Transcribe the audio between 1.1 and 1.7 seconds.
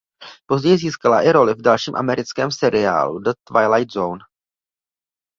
i roli v